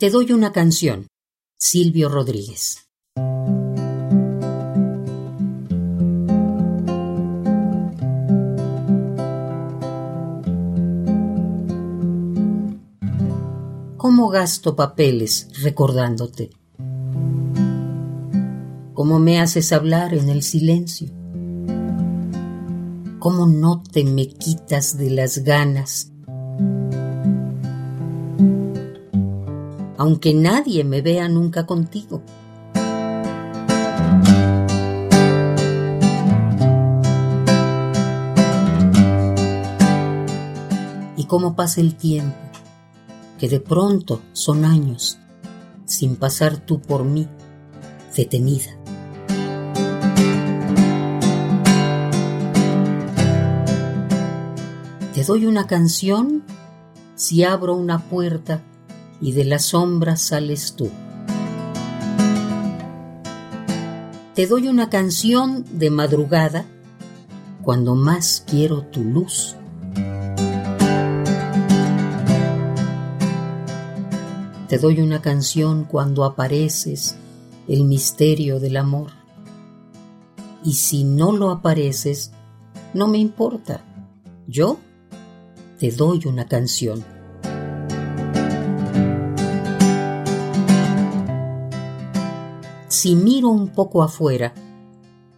Te 0.00 0.10
doy 0.10 0.30
una 0.30 0.52
canción. 0.52 1.08
Silvio 1.58 2.08
Rodríguez. 2.08 2.86
¿Cómo 13.96 14.28
gasto 14.28 14.76
papeles 14.76 15.48
recordándote? 15.62 16.50
¿Cómo 18.94 19.18
me 19.18 19.40
haces 19.40 19.72
hablar 19.72 20.14
en 20.14 20.28
el 20.28 20.44
silencio? 20.44 21.08
¿Cómo 23.18 23.48
no 23.48 23.82
te 23.82 24.04
me 24.04 24.28
quitas 24.28 24.96
de 24.96 25.10
las 25.10 25.38
ganas? 25.38 26.12
Aunque 29.98 30.32
nadie 30.32 30.84
me 30.84 31.02
vea 31.02 31.28
nunca 31.28 31.66
contigo. 31.66 32.22
Y 41.16 41.24
cómo 41.24 41.56
pasa 41.56 41.80
el 41.80 41.96
tiempo, 41.96 42.36
que 43.40 43.48
de 43.48 43.58
pronto 43.58 44.20
son 44.32 44.64
años, 44.64 45.18
sin 45.84 46.14
pasar 46.14 46.58
tú 46.58 46.80
por 46.80 47.02
mí, 47.02 47.26
detenida. 48.16 48.78
Te 55.12 55.24
doy 55.24 55.46
una 55.46 55.66
canción 55.66 56.44
si 57.16 57.42
abro 57.42 57.74
una 57.74 57.98
puerta 57.98 58.62
y 59.20 59.32
de 59.32 59.44
la 59.44 59.58
sombra 59.58 60.16
sales 60.16 60.74
tú. 60.74 60.90
Te 64.34 64.46
doy 64.46 64.68
una 64.68 64.88
canción 64.88 65.64
de 65.72 65.90
madrugada 65.90 66.64
cuando 67.62 67.96
más 67.96 68.44
quiero 68.46 68.82
tu 68.82 69.02
luz. 69.02 69.56
Te 74.68 74.78
doy 74.78 75.00
una 75.00 75.22
canción 75.22 75.84
cuando 75.84 76.24
apareces 76.24 77.16
el 77.66 77.84
misterio 77.84 78.60
del 78.60 78.76
amor. 78.76 79.10
Y 80.62 80.74
si 80.74 81.04
no 81.04 81.32
lo 81.32 81.50
apareces, 81.50 82.32
no 82.94 83.08
me 83.08 83.18
importa. 83.18 83.84
Yo 84.46 84.78
te 85.78 85.90
doy 85.90 86.26
una 86.26 86.46
canción. 86.46 87.17
Si 92.88 93.14
miro 93.14 93.48
un 93.50 93.68
poco 93.68 94.02
afuera, 94.02 94.54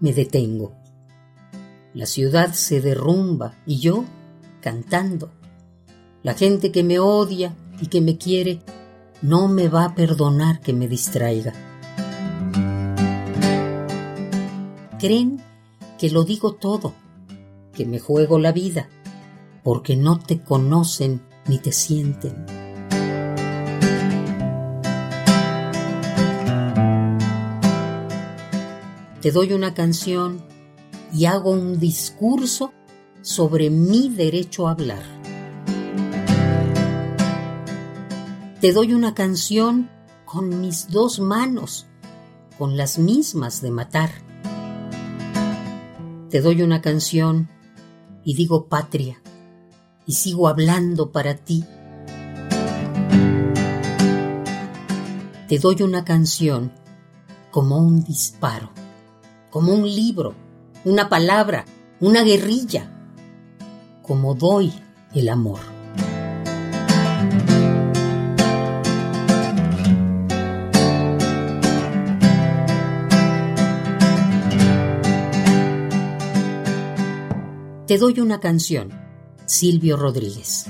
me 0.00 0.12
detengo. 0.12 0.72
La 1.94 2.04
ciudad 2.06 2.52
se 2.52 2.80
derrumba 2.80 3.54
y 3.64 3.78
yo 3.78 4.04
cantando. 4.60 5.30
La 6.24 6.34
gente 6.34 6.72
que 6.72 6.82
me 6.82 6.98
odia 6.98 7.54
y 7.80 7.86
que 7.86 8.00
me 8.00 8.18
quiere 8.18 8.62
no 9.22 9.46
me 9.46 9.68
va 9.68 9.84
a 9.84 9.94
perdonar 9.94 10.60
que 10.60 10.72
me 10.72 10.88
distraiga. 10.88 11.52
Creen 14.98 15.40
que 15.98 16.10
lo 16.10 16.24
digo 16.24 16.54
todo, 16.54 16.94
que 17.72 17.86
me 17.86 18.00
juego 18.00 18.40
la 18.40 18.50
vida 18.50 18.88
porque 19.62 19.96
no 19.96 20.18
te 20.18 20.40
conocen 20.40 21.22
ni 21.46 21.58
te 21.58 21.70
sienten. 21.70 22.55
Te 29.26 29.32
doy 29.32 29.52
una 29.52 29.74
canción 29.74 30.40
y 31.12 31.24
hago 31.24 31.50
un 31.50 31.80
discurso 31.80 32.72
sobre 33.22 33.70
mi 33.70 34.08
derecho 34.08 34.68
a 34.68 34.70
hablar. 34.70 35.02
Te 38.60 38.72
doy 38.72 38.94
una 38.94 39.14
canción 39.14 39.90
con 40.24 40.60
mis 40.60 40.92
dos 40.92 41.18
manos, 41.18 41.88
con 42.56 42.76
las 42.76 43.00
mismas 43.00 43.60
de 43.62 43.72
matar. 43.72 44.10
Te 46.30 46.40
doy 46.40 46.62
una 46.62 46.80
canción 46.80 47.48
y 48.22 48.34
digo 48.36 48.68
patria 48.68 49.20
y 50.06 50.12
sigo 50.12 50.46
hablando 50.46 51.10
para 51.10 51.34
ti. 51.34 51.64
Te 55.48 55.58
doy 55.58 55.82
una 55.82 56.04
canción 56.04 56.70
como 57.50 57.78
un 57.78 58.04
disparo, 58.04 58.70
como 59.56 59.72
un 59.72 59.86
libro, 59.86 60.34
una 60.84 61.08
palabra, 61.08 61.64
una 61.98 62.22
guerrilla, 62.22 62.92
como 64.02 64.34
doy 64.34 64.70
el 65.14 65.30
amor. 65.30 65.60
Te 77.86 77.96
doy 77.96 78.20
una 78.20 78.40
canción 78.40 78.90
Silvio 79.46 79.96
Rodríguez. 79.96 80.66